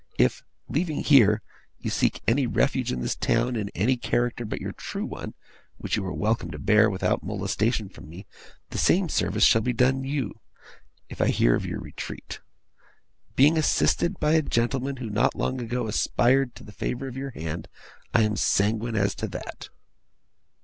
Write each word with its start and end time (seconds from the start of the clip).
If, 0.17 0.41
leaving 0.67 1.03
here, 1.03 1.43
you 1.77 1.91
seek 1.91 2.23
any 2.27 2.47
refuge 2.47 2.91
in 2.91 3.01
this 3.01 3.15
town 3.15 3.55
in 3.55 3.69
any 3.75 3.97
character 3.97 4.45
but 4.45 4.59
your 4.59 4.71
true 4.71 5.05
one 5.05 5.35
(which 5.77 5.95
you 5.95 6.03
are 6.07 6.11
welcome 6.11 6.49
to 6.49 6.57
bear, 6.57 6.89
without 6.89 7.21
molestation 7.21 7.87
from 7.87 8.09
me), 8.09 8.25
the 8.71 8.79
same 8.79 9.09
service 9.09 9.43
shall 9.43 9.61
be 9.61 9.73
done 9.73 10.03
you, 10.03 10.39
if 11.07 11.21
I 11.21 11.27
hear 11.27 11.53
of 11.53 11.67
your 11.67 11.79
retreat. 11.81 12.39
Being 13.35 13.59
assisted 13.59 14.19
by 14.19 14.31
a 14.33 14.41
gentleman 14.41 14.95
who 14.97 15.09
not 15.11 15.35
long 15.35 15.61
ago 15.61 15.85
aspired 15.85 16.55
to 16.55 16.63
the 16.63 16.71
favour 16.71 17.05
of 17.07 17.15
your 17.15 17.29
hand, 17.29 17.67
I 18.11 18.23
am 18.23 18.37
sanguine 18.37 18.95
as 18.95 19.13
to 19.13 19.27
that. 19.27 19.69